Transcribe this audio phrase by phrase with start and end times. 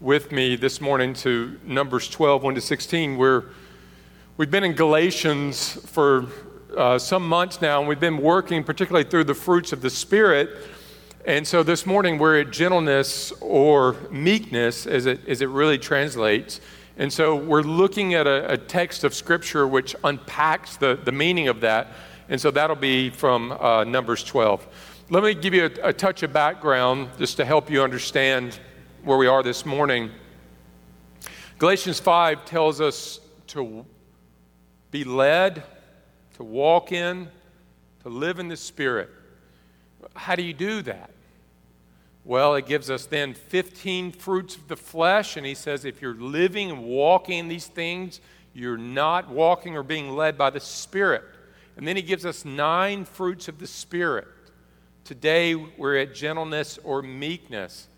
[0.00, 3.44] With me this morning to Numbers 12, 1 to 16, where
[4.36, 6.26] we've been in Galatians for
[6.76, 10.50] uh, some months now, and we've been working particularly through the fruits of the Spirit.
[11.24, 16.60] And so this morning we're at gentleness or meekness, as it, as it really translates.
[16.96, 21.46] And so we're looking at a, a text of Scripture which unpacks the, the meaning
[21.46, 21.92] of that.
[22.28, 24.66] And so that'll be from uh, Numbers 12.
[25.10, 28.58] Let me give you a, a, touch of background just to help you understand
[29.02, 30.10] where we are this morning.
[31.58, 33.84] Galatians 5 tells us to
[34.90, 35.62] be led,
[36.36, 37.28] to walk in,
[38.02, 39.10] to live in the Spirit.
[40.16, 41.10] How do you do that?
[42.24, 46.14] Well, it gives us then 15 fruits of the flesh, and he says if you're
[46.14, 48.22] living and walking in these things,
[48.54, 51.24] you're not walking or being led by the Spirit.
[51.76, 54.28] And then he gives us nine fruits of the Spirit.
[55.04, 57.88] Today, we're at gentleness or meekness.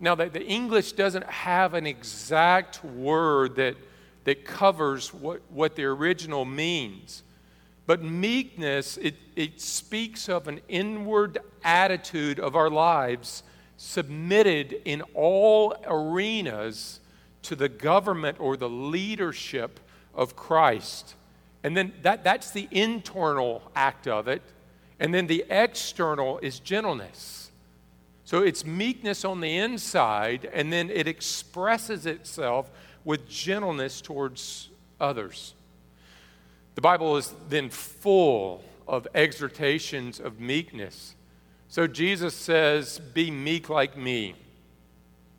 [0.00, 3.76] Now, the, the English doesn't have an exact word that,
[4.24, 7.22] that covers what, what the original means.
[7.86, 13.44] But meekness, it, it speaks of an inward attitude of our lives
[13.76, 17.00] submitted in all arenas
[17.42, 19.78] to the government or the leadership
[20.14, 21.14] of Christ.
[21.62, 24.42] And then that, that's the internal act of it.
[25.00, 27.50] And then the external is gentleness.
[28.24, 32.70] So it's meekness on the inside, and then it expresses itself
[33.04, 34.68] with gentleness towards
[35.00, 35.54] others.
[36.76, 41.14] The Bible is then full of exhortations of meekness.
[41.68, 44.34] So Jesus says, Be meek like me.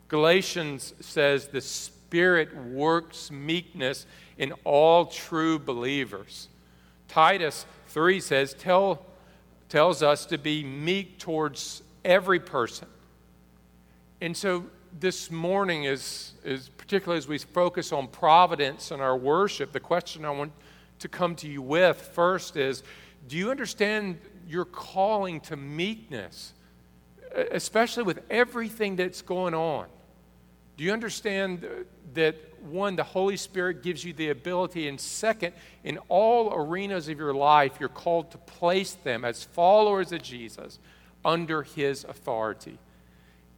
[0.07, 4.05] Galatians says, The Spirit works meekness
[4.37, 6.49] in all true believers.
[7.07, 9.05] Titus 3 says, Tell
[9.71, 12.89] tells us to be meek towards every person.
[14.19, 14.65] And so
[14.99, 20.25] this morning is, is particularly as we focus on providence and our worship, the question
[20.25, 20.51] I want
[20.99, 22.83] to come to you with first is
[23.29, 26.51] do you understand your calling to meekness,
[27.51, 29.85] especially with everything that's going on?
[30.81, 31.63] Do you understand
[32.15, 35.53] that, one, the Holy Spirit gives you the ability, and second,
[35.83, 40.79] in all arenas of your life, you're called to place them as followers of Jesus
[41.23, 42.79] under His authority?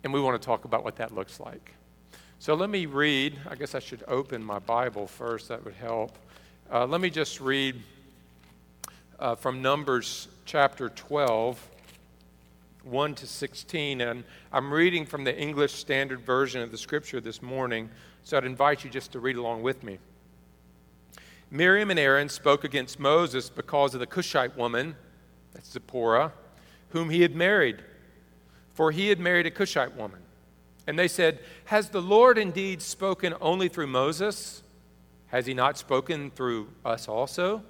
[0.03, 1.71] And we want to talk about what that looks like.
[2.39, 3.39] So let me read.
[3.49, 6.17] I guess I should open my Bible first, that would help.
[6.69, 7.81] Uh, let me just read
[9.17, 11.69] uh, from Numbers chapter 12
[12.83, 14.01] 1 to 16.
[14.01, 17.89] And I'm reading from the English Standard Version of the scripture this morning,
[18.23, 19.99] so I'd invite you just to read along with me.
[21.49, 24.95] Miriam and Aaron spoke against Moses because of the Cushite woman,
[25.53, 26.33] that's Zipporah,
[26.89, 27.83] whom he had married,
[28.73, 30.19] for he had married a Cushite woman.
[30.87, 34.63] And they said, Has the Lord indeed spoken only through Moses?
[35.27, 37.63] Has he not spoken through us also?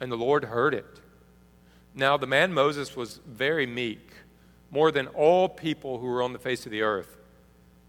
[0.00, 1.00] And the Lord heard it.
[1.94, 4.10] Now, the man Moses was very meek,
[4.70, 7.16] more than all people who were on the face of the earth.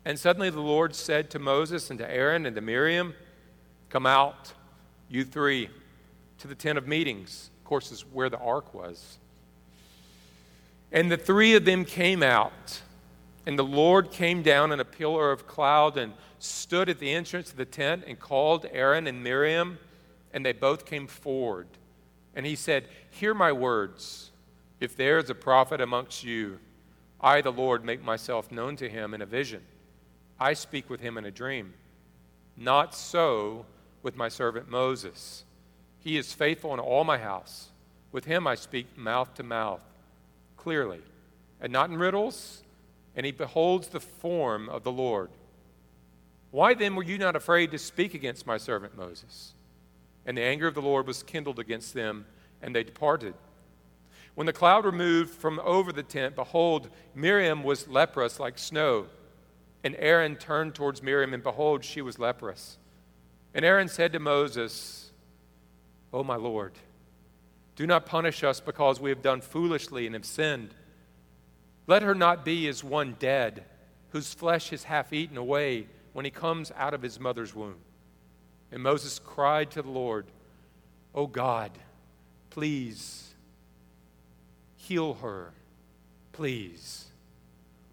[0.06, 3.16] And suddenly the Lord said to Moses and to Aaron and to Miriam,
[3.90, 4.54] Come out,
[5.10, 5.70] you three,
[6.40, 7.50] to the tent of meetings.
[7.60, 9.18] Of course, is where the ark was.
[10.92, 12.82] And the three of them came out.
[13.48, 17.52] And the Lord came down in a pillar of cloud and stood at the entrance
[17.52, 19.80] of the tent and called Aaron and Miriam,
[20.34, 21.68] and they both came forward.
[22.36, 24.32] And he said, Hear my words.
[24.80, 26.60] If there is a prophet amongst you,
[27.22, 29.62] I, the Lord, make myself known to him in a vision.
[30.40, 31.74] I speak with him in a dream.
[32.58, 33.66] Not so
[34.04, 35.46] with my servant Moses.
[36.00, 37.70] He is faithful in all my house.
[38.12, 39.82] With him I speak mouth to mouth,
[40.56, 41.02] clearly,
[41.60, 42.64] and not in riddles,
[43.16, 45.30] and he beholds the form of the Lord.
[46.52, 49.54] Why then were you not afraid to speak against my servant Moses?
[50.26, 52.26] And the anger of the Lord was kindled against them,
[52.62, 53.36] and they departed.
[54.34, 59.08] When the cloud removed from over the tent, behold, Miriam was leprous like snow.
[59.84, 62.78] And Aaron turned towards Miriam, and behold, she was leprous.
[63.54, 65.12] And Aaron said to Moses,
[66.12, 66.74] O my Lord,
[67.76, 70.74] do not punish us because we have done foolishly and have sinned.
[71.88, 73.64] Let her not be as one dead,
[74.10, 77.76] whose flesh is half eaten away when he comes out of his mother's womb.
[78.72, 80.26] And Moses cried to the Lord,
[81.14, 81.72] Oh God,
[82.50, 83.26] please
[84.76, 85.52] heal her,
[86.32, 87.06] please.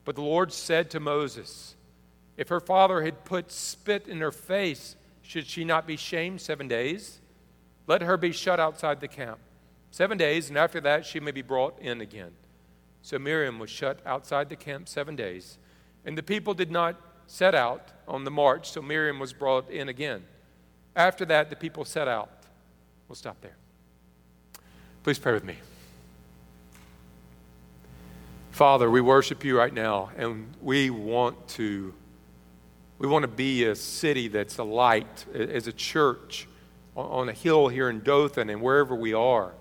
[0.05, 1.75] But the Lord said to Moses,
[2.37, 6.69] If her father had put spit in her face, should she not be shamed seven
[6.69, 7.21] days?
[7.87, 9.39] Let her be shut outside the camp.
[9.91, 12.33] Seven days, and after that she may be brought in again.
[13.03, 15.59] So Miriam was shut outside the camp seven days,
[16.05, 16.97] And the people did not
[17.27, 20.25] set out on the march, so Miriam was brought in again.
[20.95, 22.31] After that, the people set out.
[23.09, 23.57] We'll stop there.
[25.03, 25.57] Please pray with me.
[28.51, 31.95] Father, we worship you right now, and we want to
[32.99, 36.47] we want to be a city that's a light as a church
[36.95, 39.53] on a hill here in Dothan and wherever we are.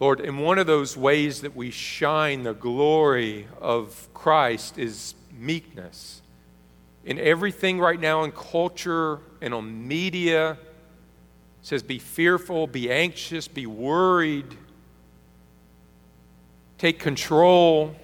[0.00, 6.22] Lord, in one of those ways that we shine the glory of Christ is meekness.
[7.04, 10.58] In everything right now in culture and on media,
[11.62, 14.56] says be fearful, be anxious, be worried,
[16.78, 17.94] take control,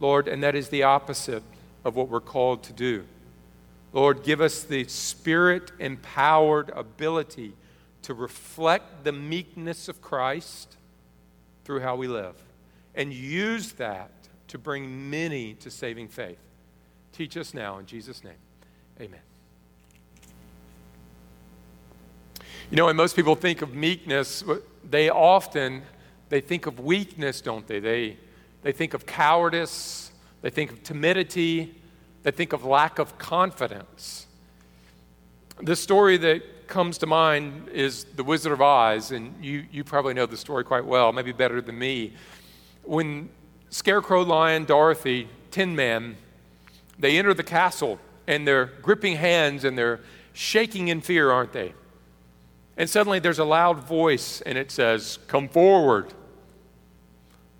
[0.00, 1.42] Lord, and that is the opposite
[1.82, 3.04] of what we're called to do.
[3.94, 7.54] Lord, give us the spirit empowered ability
[8.02, 10.76] to reflect the meekness of Christ
[11.64, 12.34] through how we live
[12.94, 14.10] and use that
[14.48, 16.38] to bring many to saving faith.
[17.12, 18.34] Teach us now in Jesus' name.
[19.00, 19.20] Amen.
[22.70, 24.42] You know, when most people think of meekness,
[24.88, 25.82] they often
[26.28, 27.78] they think of weakness, don't they?
[27.78, 28.16] They
[28.62, 31.74] they think of cowardice, they think of timidity,
[32.22, 34.26] they think of lack of confidence.
[35.62, 40.14] The story that comes to mind is The Wizard of Oz, and you, you probably
[40.14, 42.14] know the story quite well, maybe better than me.
[42.82, 43.28] When
[43.68, 46.16] Scarecrow, Lion, Dorothy, Tin Man,
[46.98, 50.00] they enter the castle and they're gripping hands and they're
[50.32, 51.74] shaking in fear, aren't they?
[52.76, 56.12] And suddenly there's a loud voice and it says, Come forward.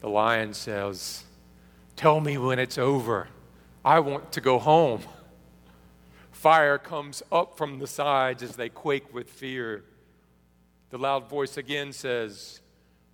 [0.00, 1.24] The lion says,
[1.96, 3.28] Tell me when it's over.
[3.84, 5.02] I want to go home.
[6.32, 9.84] Fire comes up from the sides as they quake with fear.
[10.90, 12.60] The loud voice again says,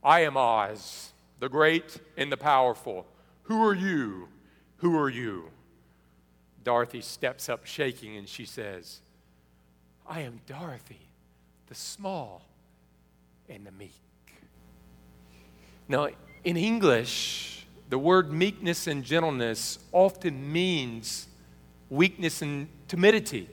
[0.02, 3.06] I am Oz, the great and the powerful.
[3.44, 4.28] Who are you?
[4.78, 5.50] Who are you?
[6.64, 9.00] Dorothy steps up shaking and she says,
[10.06, 11.09] I am Dorothy,
[11.70, 12.42] the small
[13.48, 13.94] and the meek.
[15.88, 16.08] Now,
[16.42, 21.28] in English, the word meekness and gentleness often means
[21.88, 23.48] weakness and timidity.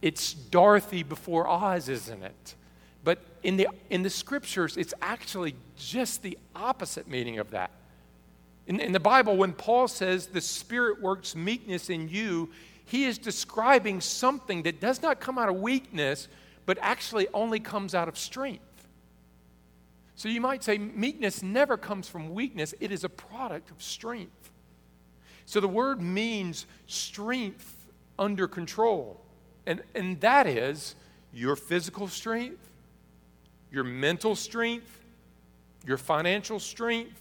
[0.00, 2.54] It's Dorothy before Oz, isn't it?
[3.04, 7.70] But in the, in the scriptures, it's actually just the opposite meaning of that.
[8.66, 12.48] In, in the Bible, when Paul says the Spirit works meekness in you,
[12.86, 16.28] he is describing something that does not come out of weakness,
[16.66, 18.62] but actually only comes out of strength.
[20.14, 24.50] So you might say meekness never comes from weakness, it is a product of strength.
[25.46, 27.86] So the word means strength
[28.18, 29.20] under control.
[29.66, 30.94] And, and that is
[31.32, 32.70] your physical strength,
[33.70, 35.00] your mental strength,
[35.86, 37.18] your financial strength,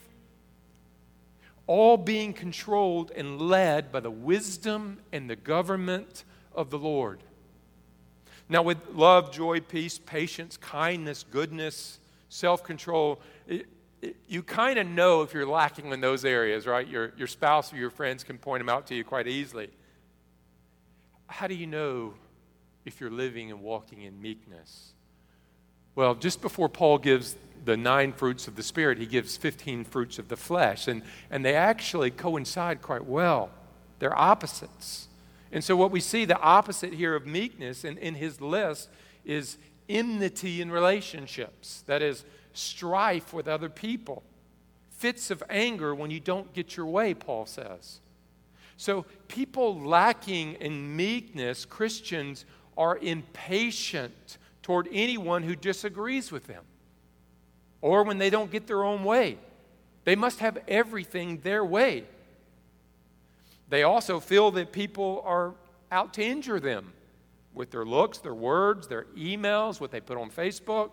[1.68, 6.24] all being controlled and led by the wisdom and the government
[6.54, 7.24] of the Lord.
[8.52, 12.00] Now, with love, joy, peace, patience, kindness, goodness,
[12.30, 13.20] self control,
[14.28, 16.88] you kind of know if you're lacking in those areas, right?
[16.88, 19.70] Your, your spouse or your friends can point them out to you quite easily
[21.32, 22.14] how do you know
[22.86, 24.92] if you're living and walking in meekness?
[25.96, 30.20] Well, just before Paul gives the nine fruits of the Spirit, he gives 15 fruits
[30.20, 33.50] of the flesh, and, and they actually coincide quite well.
[34.00, 35.08] They're opposites.
[35.52, 38.90] And so, what we see, the opposite here of meekness in, in his list
[39.26, 39.58] is
[39.90, 41.84] enmity in relationships.
[41.88, 42.24] That is,
[42.54, 44.24] strife with other people.
[44.90, 48.00] Fits of anger when you don't get your way, Paul says.
[48.78, 52.46] So, people lacking in meekness, Christians,
[52.78, 56.64] are impatient toward anyone who disagrees with them
[57.82, 59.38] or when they don't get their own way.
[60.04, 62.06] They must have everything their way.
[63.72, 65.56] They also feel that people are
[65.94, 66.92] out to injure them
[67.54, 70.92] with their looks, their words, their emails, what they put on Facebook,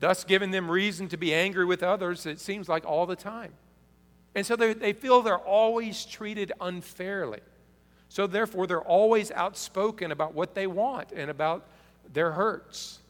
[0.00, 3.52] thus giving them reason to be angry with others, it seems like all the time.
[4.34, 7.40] And so they feel they're always treated unfairly.
[8.08, 11.66] So therefore, they're always outspoken about what they want and about
[12.10, 13.00] their hurts.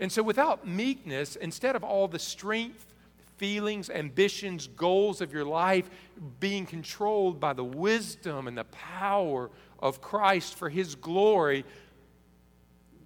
[0.00, 2.92] And so without meekness, instead of all the strength,
[3.36, 5.90] feelings, ambitions, goals of your life
[6.40, 11.64] being controlled by the wisdom and the power of Christ for His glory,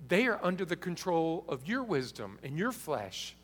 [0.08, 3.34] they are under the control of your wisdom and your flesh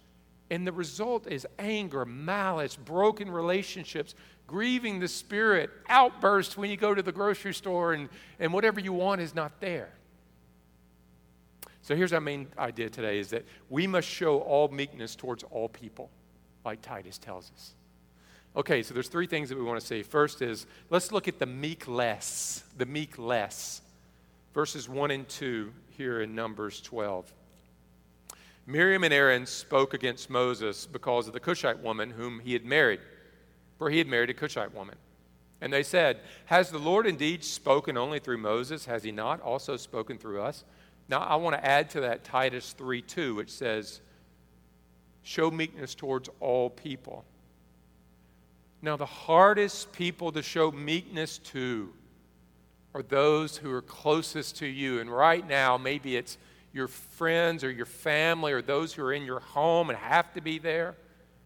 [0.50, 4.14] and the result is anger, malice, broken relationships,
[4.46, 8.92] grieving the spirit, outbursts when you go to the grocery store and, and whatever you
[8.92, 9.90] want is not there.
[11.82, 15.68] So here's our main idea today is that we must show all meekness towards all
[15.68, 16.10] people,
[16.64, 17.72] like Titus tells us.
[18.56, 20.02] Okay, so there's three things that we want to see.
[20.02, 23.82] First is let's look at the meek less, the meek less.
[24.54, 27.32] Verses 1 and 2 here in Numbers 12.
[28.66, 33.00] Miriam and Aaron spoke against Moses because of the Cushite woman whom he had married,
[33.78, 34.96] for he had married a Cushite woman.
[35.60, 38.86] And they said, Has the Lord indeed spoken only through Moses?
[38.86, 40.64] Has he not also spoken through us?
[41.08, 44.00] Now, I want to add to that Titus 3 2, which says,
[45.24, 47.24] Show meekness towards all people.
[48.82, 51.90] Now, the hardest people to show meekness to
[52.94, 55.00] are those who are closest to you.
[55.00, 56.36] And right now, maybe it's
[56.72, 60.42] your friends or your family or those who are in your home and have to
[60.42, 60.94] be there,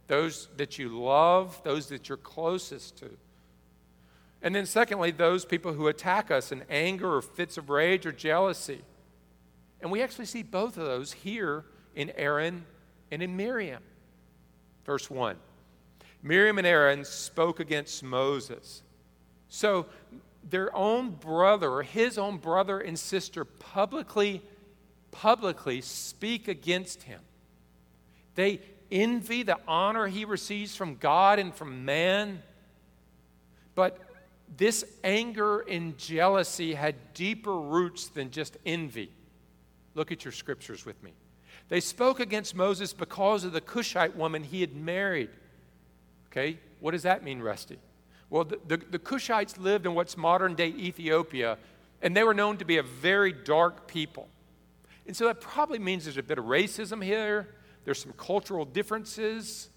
[0.08, 3.11] those that you love, those that you're closest to.
[4.42, 8.12] And then, secondly, those people who attack us in anger or fits of rage or
[8.12, 8.82] jealousy.
[9.80, 12.64] And we actually see both of those here in Aaron
[13.11, 13.83] and in Miriam.
[14.85, 15.37] Verse 1
[16.23, 18.83] Miriam and Aaron spoke against Moses.
[19.49, 19.87] So,
[20.49, 24.43] their own brother, his own brother and sister, publicly
[25.11, 27.21] publicly speak against him.
[28.35, 28.61] They
[28.91, 32.43] envy the honor he receives from God and from man.
[33.75, 33.99] But
[34.57, 39.11] this anger and jealousy had deeper roots than just envy.
[39.95, 41.12] Look at your scriptures with me.
[41.69, 45.31] They spoke against Moses because of the Cushite woman he had married.
[46.31, 47.79] Okay, what does that mean, Rusty?
[48.31, 51.59] Well, the, the, the Cushites lived in what's modern day Ethiopia,
[52.03, 54.29] and they were known to be a very dark people.
[55.07, 59.71] And so that probably means there's a bit of racism here, there's some cultural differences,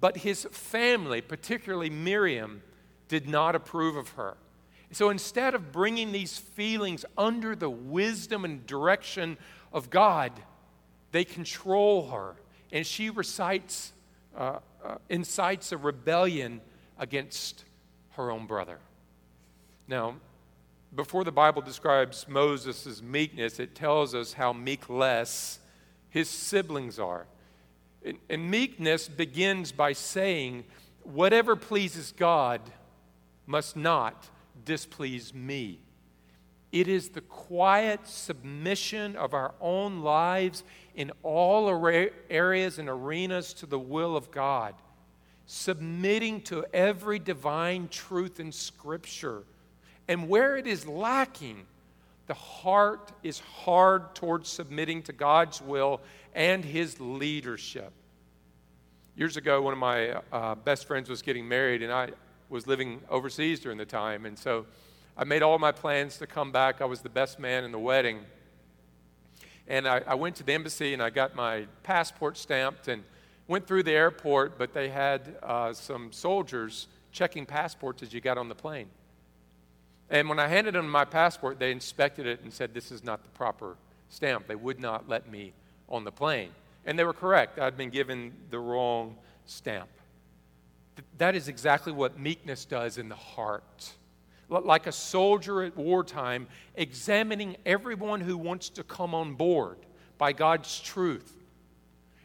[0.00, 2.62] but his family, particularly Miriam,
[3.08, 4.36] did not approve of her.
[4.92, 9.36] So instead of bringing these feelings under the wisdom and direction
[9.72, 10.32] of God,
[11.12, 12.34] they control her.
[12.72, 13.92] And she recites,
[14.36, 16.60] uh, uh, incites a rebellion
[16.98, 17.64] against
[18.10, 18.78] her own brother.
[19.86, 20.16] Now,
[20.94, 25.58] before the Bible describes Moses' meekness, it tells us how meekless
[26.10, 27.26] his siblings are.
[28.04, 30.64] And, and meekness begins by saying,
[31.02, 32.60] whatever pleases God
[33.46, 34.28] must not
[34.64, 35.80] displease me.
[36.70, 40.64] It is the quiet submission of our own lives
[40.98, 41.68] in all
[42.28, 44.74] areas and arenas to the will of God,
[45.46, 49.44] submitting to every divine truth in Scripture
[50.08, 51.64] and where it is lacking,
[52.26, 56.00] the heart is hard towards submitting to God's will
[56.34, 57.92] and His leadership.
[59.14, 62.08] Years ago, one of my uh, best friends was getting married, and I
[62.48, 64.26] was living overseas during the time.
[64.26, 64.66] And so
[65.16, 66.80] I made all my plans to come back.
[66.80, 68.18] I was the best man in the wedding.
[69.68, 73.04] And I, I went to the embassy and I got my passport stamped and
[73.46, 78.38] went through the airport, but they had uh, some soldiers checking passports as you got
[78.38, 78.88] on the plane.
[80.10, 83.22] And when I handed them my passport, they inspected it and said, This is not
[83.22, 83.76] the proper
[84.08, 84.46] stamp.
[84.46, 85.52] They would not let me
[85.88, 86.50] on the plane.
[86.86, 87.58] And they were correct.
[87.58, 89.90] I'd been given the wrong stamp.
[91.18, 93.92] That is exactly what meekness does in the heart.
[94.48, 99.78] Like a soldier at wartime, examining everyone who wants to come on board
[100.16, 101.34] by God's truth.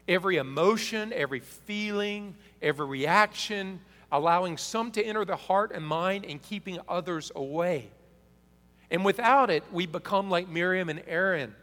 [0.07, 3.79] Every emotion, every feeling, every reaction,
[4.11, 7.89] allowing some to enter the heart and mind and keeping others away.
[8.91, 11.55] And without it, we become like Miriam and Aaron,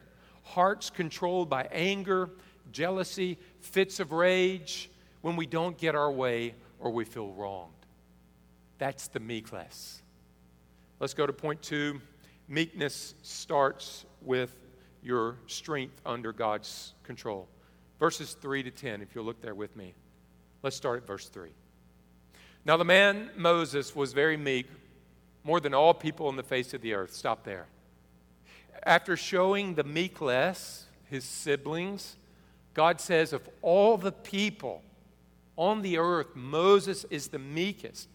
[0.43, 2.29] hearts controlled by anger,
[2.73, 4.91] jealousy, fits of rage
[5.21, 7.73] when we don't get our way or we feel wronged.
[8.79, 10.00] That's the meekness.
[11.01, 12.03] Let's go to point two.
[12.47, 14.55] Meekness starts with
[15.03, 17.49] your strength under God's control.
[17.99, 19.95] Verses 3 to 10, if you'll look there with me.
[20.63, 21.51] Let's start at verse 3.
[22.67, 24.67] Now, the man Moses was very meek,
[25.43, 27.15] more than all people on the face of the earth.
[27.15, 27.67] Stop there.
[28.85, 32.17] After showing the meekless, his siblings,
[32.75, 34.83] God says, of all the people
[35.57, 38.09] on the earth, Moses is the meekest,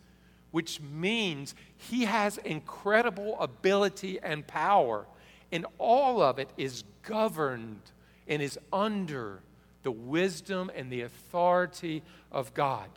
[0.55, 5.05] which means he has incredible ability and power,
[5.51, 7.81] and all of it is governed
[8.25, 9.41] and is under
[9.83, 12.87] the wisdom and the authority of God.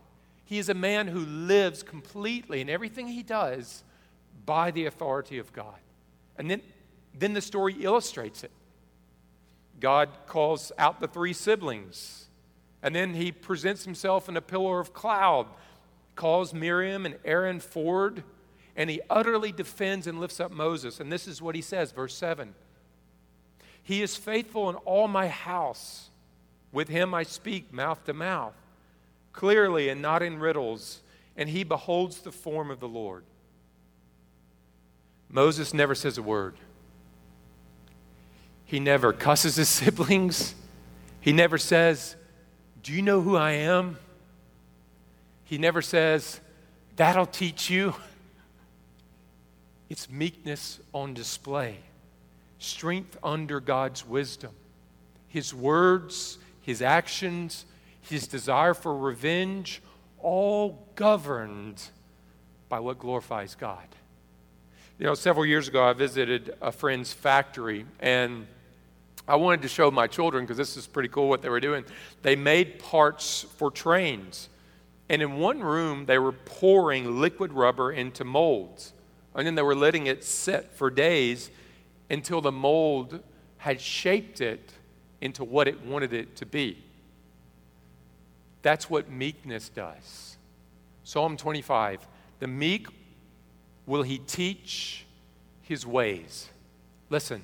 [0.44, 3.82] He is a man who lives completely in everything he does
[4.46, 5.80] by the authority of God.
[6.36, 6.62] And then,
[7.12, 8.52] then the story illustrates it.
[9.80, 12.28] God calls out the three siblings,
[12.84, 15.48] and then he presents himself in a pillar of cloud,
[16.18, 18.22] calls Miriam and Aaron forward,
[18.76, 21.00] and he utterly defends and lifts up Moses.
[21.00, 22.54] And this is what he says, verse 7
[23.82, 26.10] He is faithful in all my house.
[26.70, 28.52] With him I speak mouth to mouth
[29.32, 31.00] clearly and not in riddles.
[31.37, 33.22] and he beholds the form of the Lord.
[35.28, 36.56] Moses never says a word.
[38.64, 40.56] He never cusses his siblings.
[41.20, 42.16] He never says,
[42.82, 43.98] Do you know who I am?
[45.48, 46.40] He never says,
[46.96, 47.94] That'll teach you.
[49.88, 51.78] It's meekness on display,
[52.58, 54.50] strength under God's wisdom.
[55.28, 57.64] His words, his actions,
[58.02, 59.80] his desire for revenge,
[60.18, 61.82] all governed
[62.68, 63.86] by what glorifies God.
[64.98, 68.46] You know, several years ago, I visited a friend's factory, and
[69.26, 71.84] I wanted to show my children, because this is pretty cool what they were doing.
[72.20, 74.50] They made parts for trains.
[75.08, 78.92] And in one room, they were pouring liquid rubber into molds.
[79.34, 81.50] And then they were letting it sit for days
[82.10, 83.20] until the mold
[83.58, 84.72] had shaped it
[85.20, 86.78] into what it wanted it to be.
[88.62, 90.36] That's what meekness does.
[91.04, 92.06] Psalm 25
[92.40, 92.88] The meek
[93.86, 95.06] will he teach
[95.62, 96.48] his ways.
[97.10, 97.42] Listen,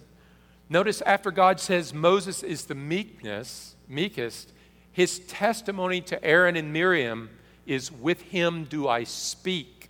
[0.69, 4.53] notice after God says Moses is the meekness, meekest,
[4.93, 7.31] his testimony to Aaron and Miriam
[7.67, 9.89] is with him do I speak,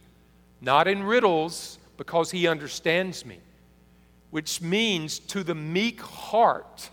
[0.61, 3.39] not in riddles, because he understands me,
[4.31, 6.91] which means to the meek heart,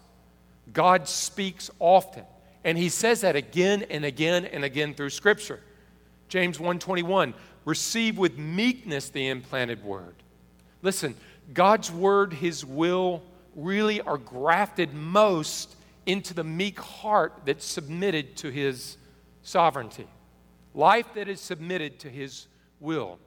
[0.73, 2.23] God speaks often.
[2.63, 5.59] And he says that again and again and again through Scripture.
[6.29, 7.33] James 1:21,
[7.65, 10.15] receive with meekness the implanted word.
[10.81, 11.15] Listen,
[11.53, 13.23] God's word, his will,
[13.55, 18.97] really are grafted most into the meek heart that's submitted to his
[19.43, 20.07] sovereignty.
[20.73, 22.47] Life that is submitted to his
[22.79, 23.19] will.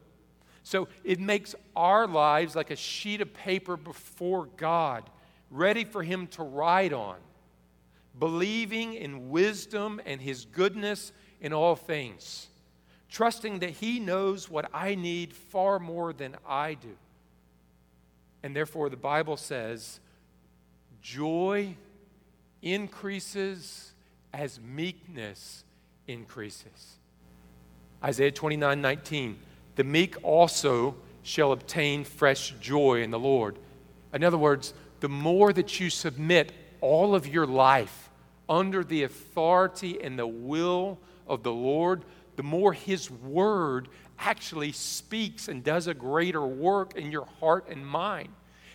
[0.62, 5.08] So it makes our lives like a sheet of paper before God,
[5.50, 7.16] ready for him to write on
[8.18, 12.48] believing in wisdom and His goodness in all things,
[13.08, 16.96] trusting that He knows what I need far more than I do.
[18.42, 20.00] And therefore, the Bible says,
[21.00, 21.76] joy
[22.62, 23.92] increases
[24.32, 25.64] as meekness
[26.06, 26.96] increases.
[28.04, 29.38] Isaiah 29 19,
[29.76, 33.58] the meek also shall obtain fresh joy in the Lord.
[34.12, 38.10] In other words, the more that you submit all of your life
[38.46, 42.04] under the authority and the will of the Lord,
[42.36, 43.88] the more His Word
[44.18, 48.28] actually speaks and does a greater work in your heart and mind.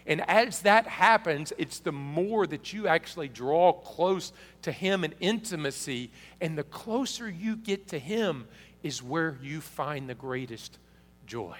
[0.07, 5.13] And as that happens, it's the more that you actually draw close to Him in
[5.19, 6.09] intimacy.
[6.41, 8.47] And the closer you get to Him
[8.83, 10.77] is where you find the greatest
[11.25, 11.57] joy.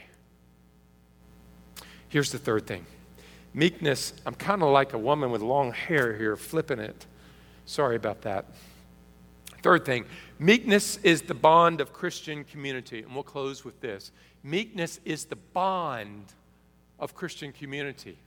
[2.08, 2.86] Here's the third thing
[3.54, 4.14] meekness.
[4.26, 7.06] I'm kind of like a woman with long hair here, flipping it.
[7.66, 8.46] Sorry about that.
[9.62, 10.06] Third thing,
[10.40, 13.04] meekness is the bond of Christian community.
[13.04, 14.12] And we'll close with this
[14.44, 16.26] meekness is the bond
[16.98, 18.18] of Christian community.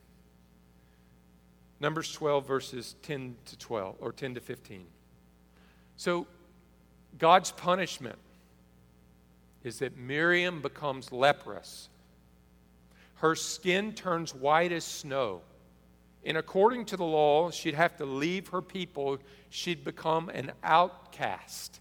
[1.80, 4.84] Numbers 12, verses 10 to 12, or 10 to 15.
[5.96, 6.26] So,
[7.18, 8.18] God's punishment
[9.64, 11.88] is that Miriam becomes leprous.
[13.16, 15.42] Her skin turns white as snow.
[16.24, 19.18] And according to the law, she'd have to leave her people.
[19.50, 21.80] She'd become an outcast,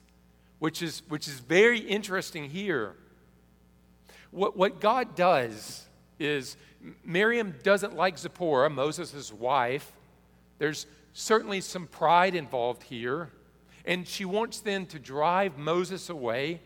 [0.60, 2.96] which is, which is very interesting here.
[4.32, 5.88] What, what God does
[6.20, 6.58] is
[7.04, 9.92] Miriam doesn't like Zipporah, Moses' wife.
[10.58, 13.30] There's certainly some pride involved here.
[13.86, 16.62] And she wants then to drive Moses away.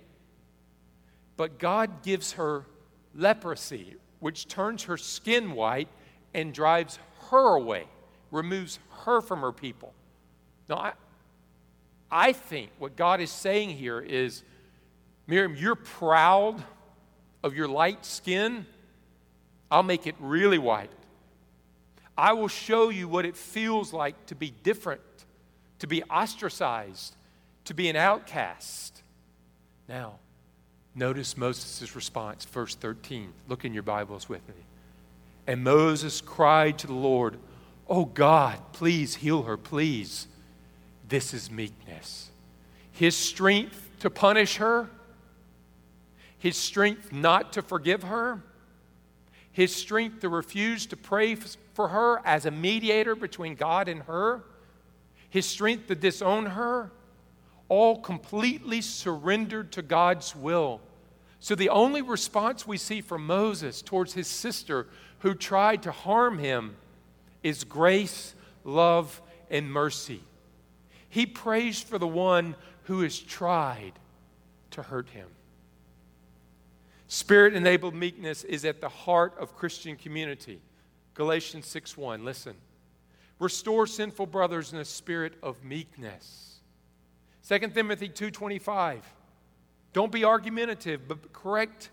[1.37, 2.65] But God gives her
[3.13, 5.89] leprosy, which turns her skin white
[6.33, 7.85] and drives her away,
[8.31, 9.93] removes her from her people.
[10.69, 10.93] Now, I,
[12.11, 14.43] I think what God is saying here is
[15.27, 16.63] Miriam, you're proud
[17.43, 18.65] of your light skin.
[19.71, 20.91] I'll make it really white.
[22.17, 25.01] I will show you what it feels like to be different,
[25.79, 27.15] to be ostracized,
[27.65, 29.03] to be an outcast.
[29.89, 30.19] Now,
[30.95, 33.33] notice Moses' response, verse 13.
[33.47, 34.55] Look in your Bibles with me.
[35.45, 37.37] And Moses cried to the Lord,
[37.87, 40.27] Oh God, please heal her, please.
[41.07, 42.31] This is meekness.
[42.91, 44.89] His strength to punish her,
[46.39, 48.41] his strength not to forgive her,
[49.51, 54.43] his strength to refuse to pray for her as a mediator between God and her,
[55.29, 56.91] his strength to disown her,
[57.67, 60.81] all completely surrendered to God's will.
[61.45, 64.87] So the only response we see from Moses towards his sister
[65.19, 66.75] who tried to harm him
[67.43, 70.23] is grace, love, and mercy.
[71.07, 72.55] He prays for the one
[72.85, 73.91] who has tried
[74.71, 75.27] to hurt him.
[77.07, 80.59] Spirit enabled meekness is at the heart of Christian community.
[81.13, 82.25] Galatians 6 1.
[82.25, 82.55] Listen.
[83.37, 86.61] Restore sinful brothers in a spirit of meekness.
[87.47, 89.03] 2 Timothy 2:25.
[89.95, 91.89] Don't be argumentative, but correct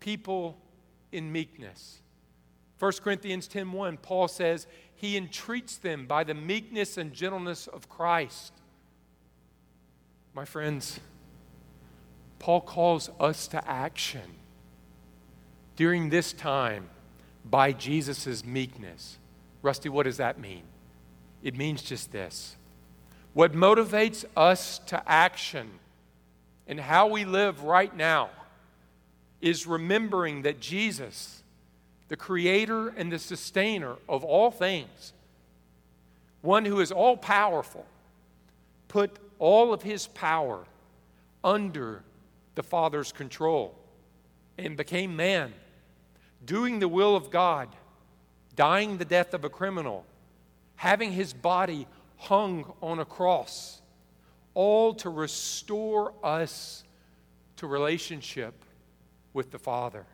[0.00, 0.58] people
[1.12, 2.02] in meekness.
[2.78, 8.52] 1 Corinthians 10:1 Paul says, "He entreats them by the meekness and gentleness of Christ."
[10.34, 11.00] My friends,
[12.38, 14.38] Paul calls us to action
[15.74, 16.90] during this time
[17.46, 19.16] by Jesus' meekness.
[19.62, 20.64] Rusty, what does that mean?
[21.42, 22.58] It means just this.
[23.32, 25.80] What motivates us to action
[26.68, 28.28] and how we live right now
[29.40, 31.42] is remembering that Jesus,
[32.08, 35.14] the creator and the sustainer of all things,
[36.42, 37.86] one who is all powerful,
[38.88, 40.64] put all of his power
[41.42, 42.02] under
[42.54, 43.74] the Father's control
[44.58, 45.54] and became man,
[46.44, 47.68] doing the will of God,
[48.56, 50.04] dying the death of a criminal,
[50.76, 53.80] having his body hung on a cross,
[54.58, 56.82] all to restore us
[57.54, 58.64] to relationship
[59.32, 60.04] with the Father.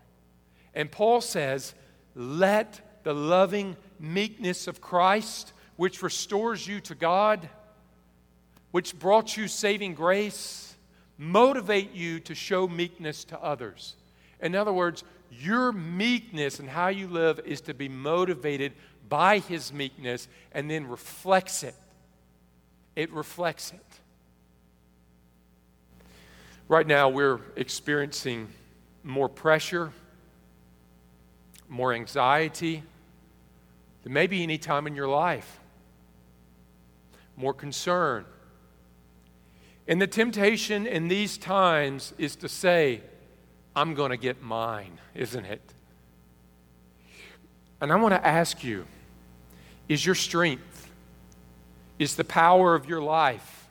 [0.75, 1.73] And Paul says,
[2.15, 7.49] Let the loving meekness of Christ, which restores you to God,
[8.71, 10.75] which brought you saving grace,
[11.17, 13.97] motivate you to show meekness to others.
[14.43, 18.75] In other words, your meekness and how you live is to be motivated
[19.09, 21.77] by his meekness and then reflects it.
[22.95, 23.94] It reflects it.
[26.69, 28.49] Right now, we're experiencing
[29.03, 29.93] more pressure,
[31.69, 32.83] more anxiety
[34.03, 35.61] than maybe any time in your life,
[37.37, 38.25] more concern.
[39.87, 43.03] And the temptation in these times is to say,
[43.77, 45.61] I'm going to get mine, isn't it?
[47.81, 48.87] And I want to ask you
[49.87, 50.91] is your strength,
[51.99, 53.64] is the power of your life,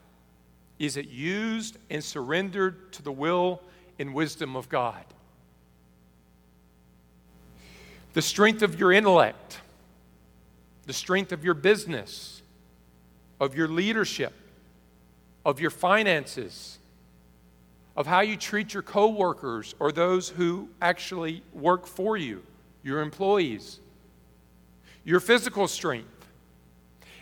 [0.85, 3.61] is it used and surrendered to the will
[3.99, 5.03] and wisdom of God?
[8.13, 9.59] the strength of your intellect,
[10.85, 12.41] the strength of your business,
[13.39, 14.33] of your leadership,
[15.45, 16.77] of your finances,
[17.95, 22.43] of how you treat your coworkers or those who actually work for you,
[22.83, 23.79] your employees,
[25.03, 26.07] your physical strength.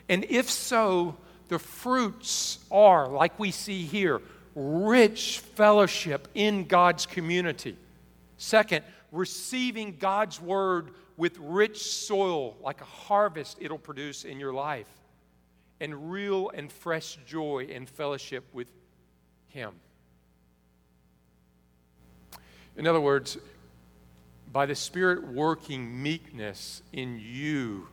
[0.08, 1.16] And if so,
[1.52, 4.22] the fruits are, like we see here,
[4.56, 7.76] rich fellowship in God's community.
[8.38, 14.88] Second, receiving God's word with rich soil, like a harvest it'll produce in your life,
[15.82, 18.72] and real and fresh joy and fellowship with
[19.50, 19.74] Him.
[22.78, 23.38] In other words,
[24.54, 27.90] by the Spirit working meekness in you,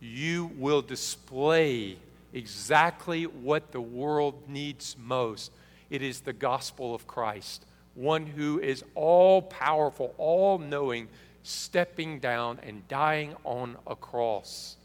[0.00, 1.96] you will display
[2.32, 5.52] exactly what the world needs most.
[5.90, 11.08] It is the gospel of Christ one who is all powerful, all knowing,
[11.42, 14.76] stepping down and dying on a cross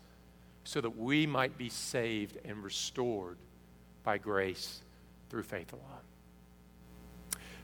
[0.64, 3.38] so that we might be saved and restored
[4.04, 4.82] by grace
[5.30, 5.84] through faith alone.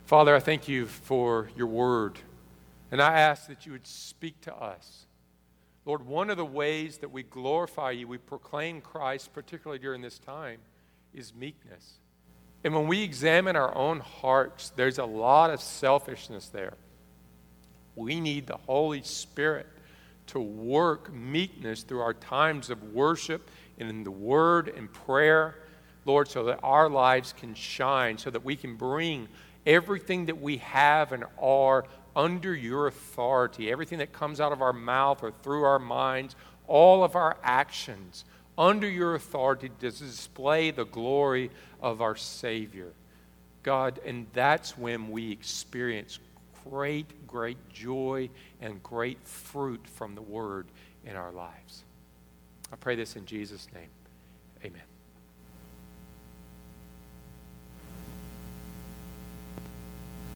[0.05, 2.19] Father, I thank you for your word,
[2.91, 5.05] and I ask that you would speak to us.
[5.85, 10.17] Lord, one of the ways that we glorify you, we proclaim Christ, particularly during this
[10.17, 10.59] time,
[11.13, 11.99] is meekness.
[12.63, 16.75] And when we examine our own hearts, there's a lot of selfishness there.
[17.95, 19.67] We need the Holy Spirit
[20.27, 25.55] to work meekness through our times of worship and in the Word and prayer,
[26.05, 29.27] Lord, so that our lives can shine, so that we can bring
[29.65, 34.73] everything that we have and are under your authority, everything that comes out of our
[34.73, 36.35] mouth or through our minds,
[36.67, 38.25] all of our actions
[38.57, 41.49] under your authority to display the glory
[41.81, 42.93] of our Savior.
[43.63, 46.19] God, and that's when we experience
[46.69, 48.29] great, great joy
[48.61, 50.67] and great fruit from the Word
[51.05, 51.83] in our lives.
[52.71, 53.89] I pray this in Jesus' name.
[54.63, 54.92] Amen.